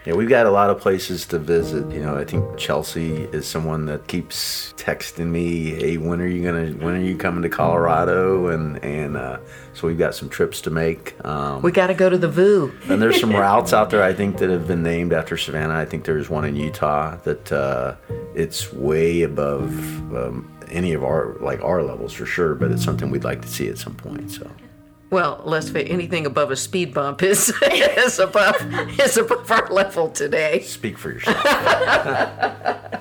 [0.07, 1.91] Yeah, we've got a lot of places to visit.
[1.91, 6.45] You know, I think Chelsea is someone that keeps texting me, "Hey, when are you
[6.45, 6.73] gonna?
[6.73, 9.39] When are you coming to Colorado?" And and uh,
[9.73, 11.15] so we've got some trips to make.
[11.25, 12.71] Um, we got to go to the VU.
[12.91, 15.75] and there's some routes out there I think that have been named after Savannah.
[15.75, 17.95] I think there's one in Utah that uh,
[18.35, 19.71] it's way above
[20.15, 23.49] um, any of our like our levels for sure, but it's something we'd like to
[23.49, 24.31] see at some point.
[24.31, 24.51] So.
[25.15, 28.57] Well, let's face anything above a speed bump is is above
[28.99, 30.59] is above our level today.
[30.63, 31.37] Speak for yourself.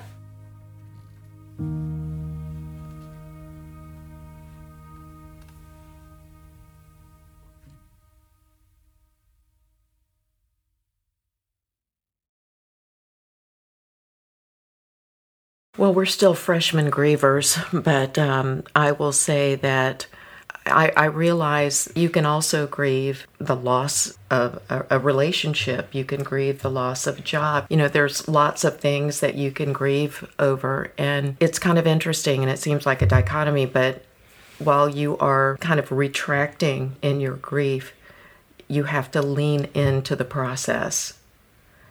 [15.76, 20.06] Well, we're still freshman grievers, but um, I will say that
[20.65, 25.93] I, I realize you can also grieve the loss of a, a relationship.
[25.93, 27.67] You can grieve the loss of a job.
[27.69, 31.88] You know, there's lots of things that you can grieve over, and it's kind of
[31.88, 34.04] interesting and it seems like a dichotomy, but
[34.60, 37.93] while you are kind of retracting in your grief,
[38.68, 41.20] you have to lean into the process,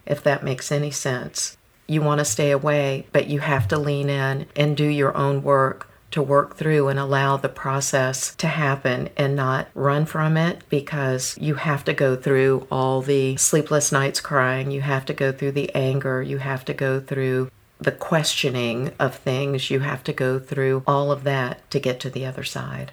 [0.07, 1.57] if that makes any sense
[1.93, 5.43] you want to stay away, but you have to lean in and do your own
[5.43, 10.63] work to work through and allow the process to happen and not run from it
[10.69, 15.33] because you have to go through all the sleepless nights crying, you have to go
[15.33, 17.51] through the anger, you have to go through
[17.81, 22.11] the questioning of things, you have to go through all of that to get to
[22.11, 22.93] the other side.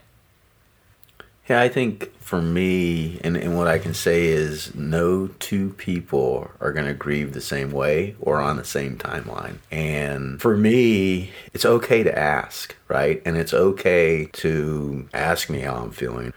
[1.50, 6.52] Yeah, I think for me, and, and what I can say is no two people
[6.62, 9.58] are going to grieve the same way or on the same timeline.
[9.72, 13.20] And for me, it's okay to ask, right?
[13.26, 16.34] And it's okay to ask me how I'm feeling.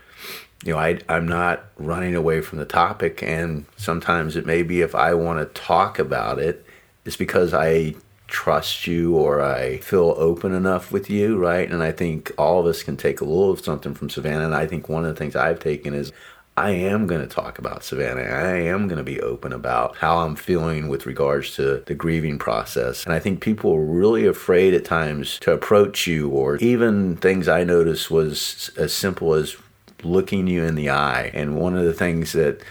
[0.64, 3.22] you know, I, I'm not running away from the topic.
[3.22, 6.64] And sometimes it may be if I want to talk about it,
[7.04, 7.96] it's because I
[8.33, 11.70] trust you or I feel open enough with you, right?
[11.70, 14.47] And I think all of us can take a little of something from Savannah.
[14.47, 16.12] And I think one of the things I've taken is
[16.57, 18.22] I am going to talk about Savannah.
[18.22, 22.39] I am going to be open about how I'm feeling with regards to the grieving
[22.39, 23.05] process.
[23.05, 27.49] And I think people are really afraid at times to approach you, or even things
[27.49, 29.57] I noticed was as simple as
[30.03, 31.30] looking you in the eye.
[31.35, 32.62] And one of the things that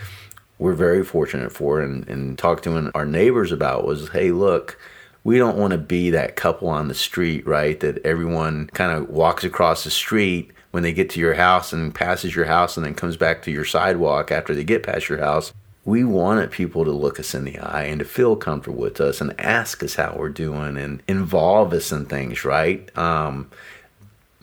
[0.58, 4.78] we're very fortunate for and, and talked to our neighbors about was hey, look,
[5.24, 7.80] we don't want to be that couple on the street, right?
[7.80, 11.94] That everyone kind of walks across the street when they get to your house and
[11.94, 15.20] passes your house and then comes back to your sidewalk after they get past your
[15.20, 15.54] house.
[15.84, 19.20] We wanted people to look us in the eye and to feel comfortable with us
[19.20, 22.96] and ask us how we're doing and involve us in things, right?
[22.98, 23.50] Um,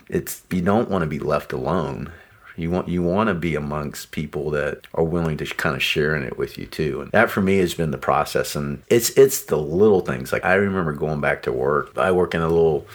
[0.08, 2.12] it's you don't want to be left alone.
[2.58, 6.22] You want you want to be amongst people that are willing to kind of sharing
[6.22, 7.00] it with you too.
[7.00, 8.56] And that for me has been the process.
[8.56, 10.32] And it's it's the little things.
[10.32, 11.96] Like I remember going back to work.
[11.96, 12.86] I work in a little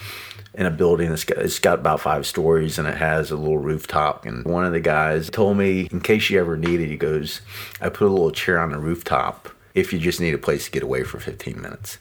[0.54, 3.58] in a building that's got, it's got about five stories and it has a little
[3.58, 4.24] rooftop.
[4.24, 7.40] And one of the guys told me, in case you ever need it, he goes,
[7.80, 10.70] I put a little chair on the rooftop if you just need a place to
[10.70, 11.98] get away for 15 minutes.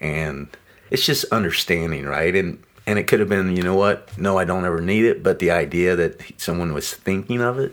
[0.00, 0.48] And
[0.90, 2.34] it's just understanding, right?
[2.34, 4.18] And and it could have been, you know what?
[4.18, 5.22] No, I don't ever need it.
[5.22, 7.72] But the idea that someone was thinking of it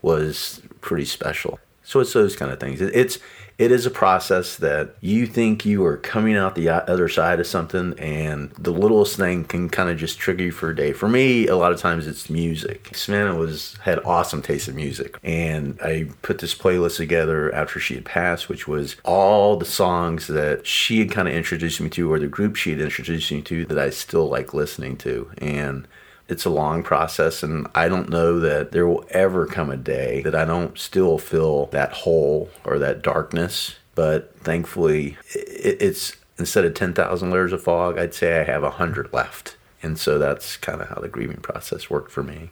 [0.00, 1.60] was pretty special.
[1.82, 2.80] So it's those kind of things.
[2.80, 3.18] It's
[3.58, 7.46] it is a process that you think you are coming out the other side of
[7.46, 10.92] something and the littlest thing can kind of just trigger you for a day.
[10.92, 12.90] For me a lot of times it's music.
[12.94, 17.94] Savannah was had awesome taste in music and i put this playlist together after she
[17.94, 22.12] had passed which was all the songs that she had kind of introduced me to
[22.12, 25.30] or the group she had introduced me to that i still like listening to.
[25.38, 25.86] And
[26.28, 30.22] it's a long process and i don't know that there will ever come a day
[30.22, 33.76] that i don't still feel that hole or that darkness.
[33.94, 39.56] But thankfully it's instead of 10,000 layers of fog i'd say i have 100 left.
[39.84, 42.50] And so that's kind of how the grieving process worked for me.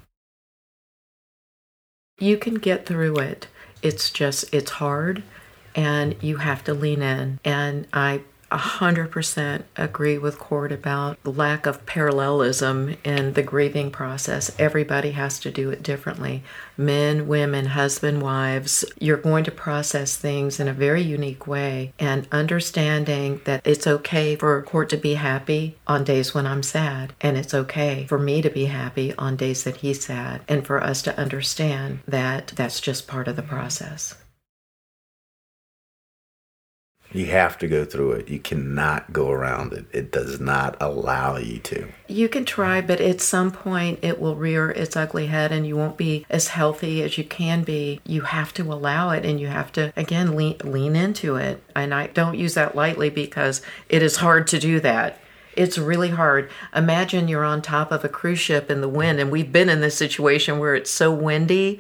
[2.19, 3.49] You can get through it.
[3.81, 5.23] It's just it's hard
[5.75, 7.41] and you have to lean in.
[7.45, 8.21] And i
[8.53, 14.55] 100% agree with Court about the lack of parallelism in the grieving process.
[14.59, 16.43] Everybody has to do it differently.
[16.77, 22.29] Men, women, husband, wives, you're going to process things in a very unique way and
[22.33, 27.37] understanding that it's okay for Court to be happy on days when I'm sad, and
[27.37, 31.03] it's okay for me to be happy on days that he's sad, and for us
[31.03, 34.15] to understand that that's just part of the process.
[37.13, 38.29] You have to go through it.
[38.29, 39.87] You cannot go around it.
[39.93, 41.89] It does not allow you to.
[42.09, 45.77] You can try, but at some point it will rear its ugly head and you
[45.77, 48.01] won't be as healthy as you can be.
[48.07, 51.63] You have to allow it and you have to, again, lean, lean into it.
[51.77, 55.19] And I don't use that lightly because it is hard to do that.
[55.55, 56.51] It's really hard.
[56.75, 59.83] Imagine you're on top of a cruise ship in the wind, and we've been in
[59.83, 61.79] this situation where it's so windy.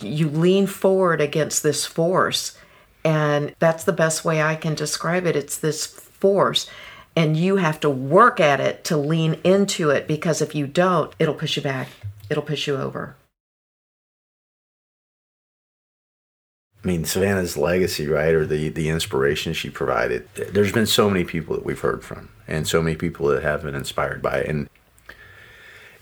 [0.00, 2.56] You lean forward against this force
[3.04, 5.36] and that's the best way I can describe it.
[5.36, 6.68] It's this force,
[7.16, 11.12] and you have to work at it to lean into it because if you don't,
[11.18, 11.88] it'll push you back,
[12.30, 13.16] it'll push you over.
[16.82, 20.28] I mean, Savannah's legacy, right, or the, the inspiration she provided.
[20.34, 23.62] There's been so many people that we've heard from, and so many people that have
[23.62, 24.48] been inspired by it.
[24.48, 24.68] And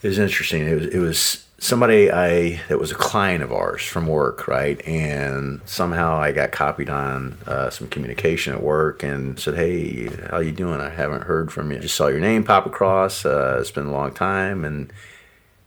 [0.03, 0.67] it was interesting.
[0.67, 4.85] It was, it was somebody I that was a client of ours from work, right?
[4.87, 10.41] And somehow I got copied on uh, some communication at work and said, "Hey, how
[10.41, 10.81] you doing?
[10.81, 11.79] I haven't heard from you.
[11.79, 13.25] Just saw your name pop across.
[13.25, 14.93] Uh, it's been a long time, and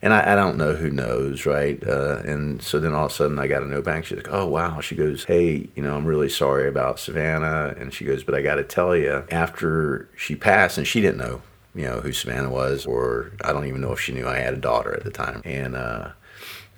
[0.02, 1.82] and I, I don't know who knows, right?
[1.86, 4.04] Uh, and so then all of a sudden I got a note back.
[4.04, 7.94] She's like, "Oh wow." She goes, "Hey, you know, I'm really sorry about Savannah," and
[7.94, 11.42] she goes, "But I got to tell you, after she passed, and she didn't know."
[11.74, 14.54] You know, who Savannah was, or I don't even know if she knew I had
[14.54, 15.42] a daughter at the time.
[15.44, 16.10] And uh,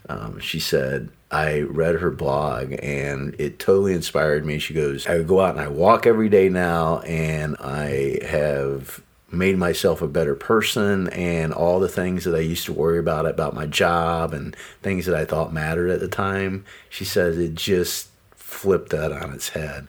[0.08, 4.58] um, she said, I read her blog and it totally inspired me.
[4.58, 9.58] She goes, I go out and I walk every day now, and I have made
[9.58, 13.54] myself a better person and all the things that I used to worry about about
[13.54, 16.64] my job and things that I thought mattered at the time.
[16.88, 19.88] She says it just flipped that on its head.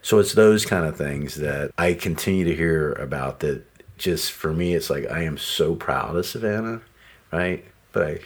[0.00, 3.62] So it's those kind of things that I continue to hear about that
[3.98, 6.80] just for me, it's like I am so proud of Savannah,
[7.32, 7.64] right?
[7.92, 8.20] But I.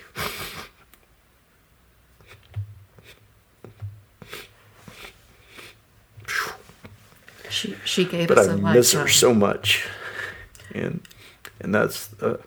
[7.49, 9.01] she she gave but us I a miss lifetime.
[9.03, 9.87] her so much,
[10.75, 11.01] and
[11.61, 12.39] and that's uh,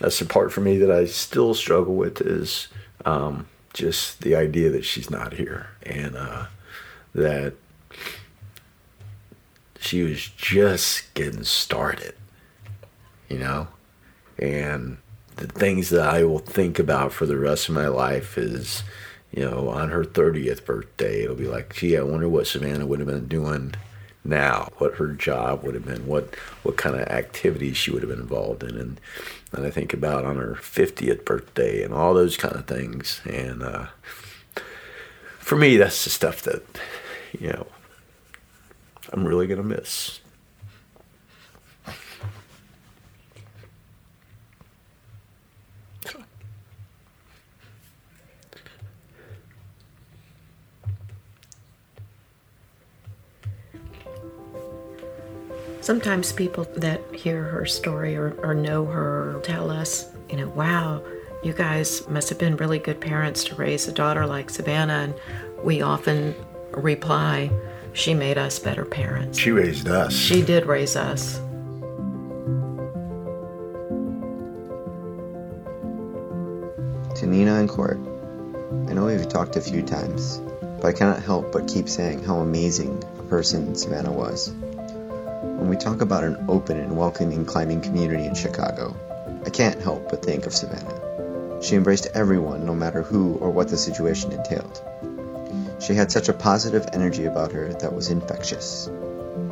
[0.00, 2.68] that's the part for me that I still struggle with is
[3.04, 6.46] um, just the idea that she's not here and uh,
[7.14, 7.54] that
[9.78, 12.14] she was just getting started,
[13.30, 13.68] you know?
[14.38, 14.98] And
[15.36, 18.82] the things that I will think about for the rest of my life is,
[19.32, 22.98] you know, on her 30th birthday, it'll be like, gee, I wonder what Savannah would
[22.98, 23.74] have been doing
[24.24, 28.10] now, what her job would have been, what what kind of activities she would have
[28.10, 29.00] been involved in, and
[29.52, 33.20] and I think about on her 50th birthday and all those kind of things.
[33.24, 33.86] And uh,
[35.38, 36.62] for me, that's the stuff that
[37.38, 37.66] you know
[39.12, 40.20] I'm really gonna miss.
[55.90, 61.02] Sometimes people that hear her story or, or know her tell us, you know, wow,
[61.42, 64.92] you guys must have been really good parents to raise a daughter like Savannah.
[64.92, 65.14] And
[65.64, 66.36] we often
[66.70, 67.50] reply,
[67.92, 69.36] she made us better parents.
[69.36, 70.12] She raised us.
[70.12, 71.38] She did raise us.
[77.18, 77.98] To Nina and Court,
[78.88, 82.36] I know we've talked a few times, but I cannot help but keep saying how
[82.36, 84.54] amazing a person Savannah was.
[85.60, 88.96] When we talk about an open and welcoming climbing community in Chicago,
[89.44, 91.60] I can't help but think of Savannah.
[91.62, 94.80] She embraced everyone, no matter who or what the situation entailed.
[95.78, 98.88] She had such a positive energy about her that was infectious.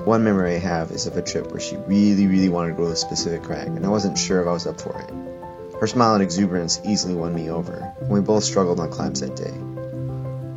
[0.06, 2.86] One memory I have is of a trip where she really, really wanted to go
[2.86, 5.78] to a specific crag, and I wasn't sure if I was up for it.
[5.78, 9.36] Her smile and exuberance easily won me over, and we both struggled on climbs that
[9.36, 9.52] day.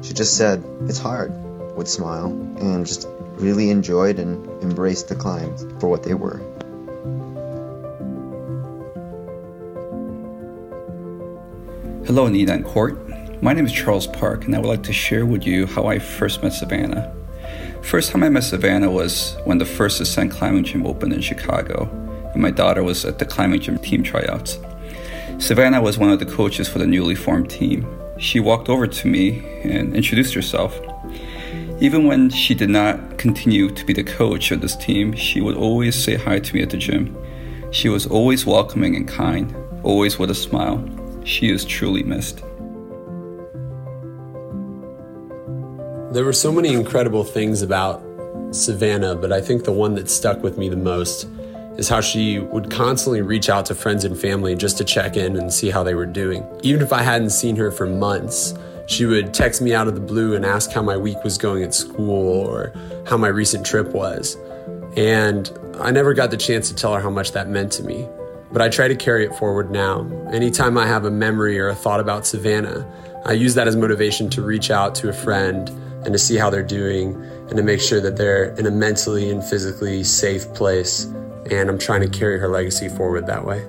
[0.08, 1.34] She just said, It's hard,
[1.76, 3.06] would smile, and just
[3.42, 6.38] really enjoyed and embraced the climbs for what they were.
[12.06, 12.98] Hello, and Court.
[13.42, 15.98] My name is Charles Park, and I would like to share with you how I
[15.98, 17.16] first met Savannah.
[17.82, 21.90] First time I met Savannah was when the first Ascent Climbing Gym opened in Chicago,
[22.34, 24.60] and my daughter was at the climbing gym team tryouts.
[25.40, 27.88] Savannah was one of the coaches for the newly formed team.
[28.20, 30.80] She walked over to me and introduced herself.
[31.82, 35.58] Even when she did not continue to be the coach of this team, she would
[35.58, 37.18] always say hi to me at the gym.
[37.72, 40.88] She was always welcoming and kind, always with a smile.
[41.24, 42.42] She is truly missed.
[46.14, 48.04] There were so many incredible things about
[48.52, 51.28] Savannah, but I think the one that stuck with me the most
[51.78, 55.36] is how she would constantly reach out to friends and family just to check in
[55.36, 56.46] and see how they were doing.
[56.62, 58.54] Even if I hadn't seen her for months,
[58.88, 61.64] she would text me out of the blue and ask how my week was going
[61.64, 62.74] at school or
[63.08, 64.38] how my recent trip was.
[64.98, 68.08] And I never got the chance to tell her how much that meant to me.
[68.52, 70.06] But I try to carry it forward now.
[70.32, 72.86] Anytime I have a memory or a thought about Savannah,
[73.26, 75.70] I use that as motivation to reach out to a friend
[76.04, 77.16] and to see how they're doing
[77.48, 81.06] and to make sure that they're in a mentally and physically safe place.
[81.50, 83.66] And I'm trying to carry her legacy forward that way.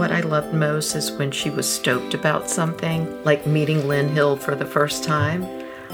[0.00, 4.34] What I loved most is when she was stoked about something, like meeting Lynn Hill
[4.34, 5.46] for the first time.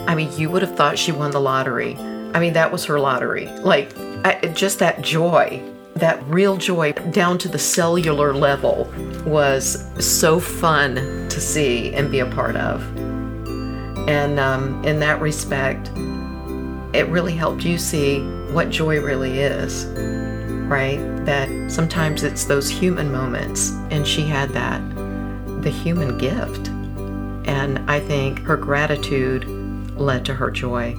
[0.06, 1.96] I mean, you would have thought she won the lottery.
[1.96, 3.48] I mean, that was her lottery.
[3.62, 5.60] Like, I, just that joy,
[5.96, 8.88] that real joy down to the cellular level
[9.26, 10.94] was so fun
[11.28, 12.80] to see and be a part of.
[14.08, 15.88] And um, in that respect,
[16.94, 18.20] it really helped you see
[18.52, 19.84] what joy really is
[20.68, 20.98] right?
[21.24, 24.80] That sometimes it's those human moments, and she had that,
[25.62, 26.68] the human gift.
[27.48, 29.48] And I think her gratitude
[29.96, 30.96] led to her joy.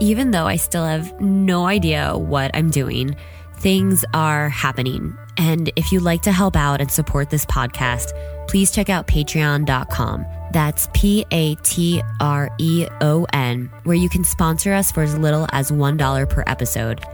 [0.00, 3.16] Even though I still have no idea what I'm doing,
[3.58, 5.16] things are happening.
[5.36, 8.12] And if you'd like to help out and support this podcast,
[8.48, 10.26] please check out patreon.com.
[10.52, 15.16] That's P A T R E O N, where you can sponsor us for as
[15.18, 17.04] little as $1 per episode.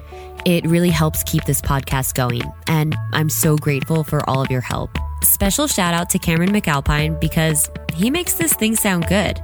[0.44, 4.60] It really helps keep this podcast going, and I'm so grateful for all of your
[4.60, 4.90] help.
[5.22, 9.40] Special shout out to Cameron McAlpine because he makes this thing sound good.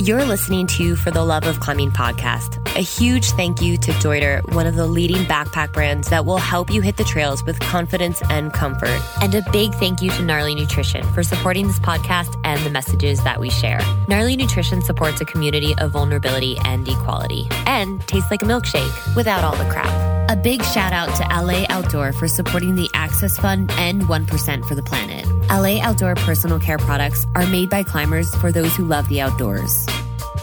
[0.00, 4.48] You're listening to For the Love of Climbing podcast, A huge thank you to Deuter,
[4.54, 8.22] one of the leading backpack brands that will help you hit the trails with confidence
[8.30, 9.00] and comfort.
[9.20, 13.24] And a big thank you to Gnarly Nutrition for supporting this podcast and the messages
[13.24, 13.80] that we share.
[14.06, 19.42] Gnarly Nutrition supports a community of vulnerability and equality and tastes like a milkshake without
[19.42, 20.30] all the crap.
[20.30, 24.76] A big shout out to Allez Outdoor for supporting the Access Fund and 1% for
[24.76, 25.26] the planet.
[25.50, 29.86] Allez Outdoor personal care products are made by climbers for those who love the outdoors.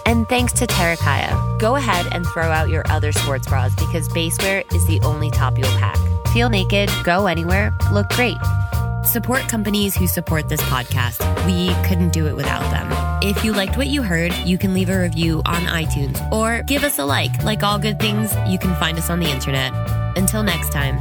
[0.05, 1.59] And thanks to Terrakaya.
[1.59, 5.57] Go ahead and throw out your other sports bras because basewear is the only top
[5.57, 5.97] you'll pack.
[6.29, 8.37] Feel naked, go anywhere, look great.
[9.03, 11.19] Support companies who support this podcast.
[11.45, 12.91] We couldn't do it without them.
[13.21, 16.83] If you liked what you heard, you can leave a review on iTunes or give
[16.83, 17.43] us a like.
[17.43, 19.71] Like all good things, you can find us on the internet.
[20.17, 20.97] Until next time.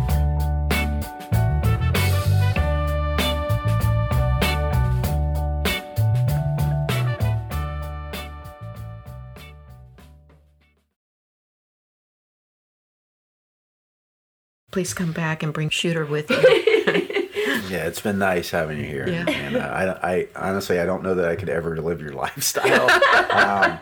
[14.74, 16.36] Please come back and bring Shooter with you.
[17.70, 19.08] Yeah, it's been nice having you here.
[19.08, 19.28] Yeah.
[19.28, 22.90] And uh, I, I honestly, I don't know that I could ever live your lifestyle.
[22.90, 23.78] um,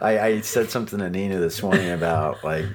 [0.00, 2.66] I, I said something to Nina this morning about like,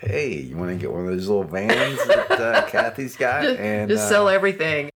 [0.00, 3.42] hey, you want to get one of those little vans that uh, Kathy's got?
[3.42, 4.86] just and just uh, sell everything.